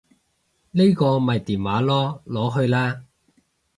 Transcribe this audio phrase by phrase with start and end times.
[0.71, 3.03] 呢個咪電話囉，攞去啦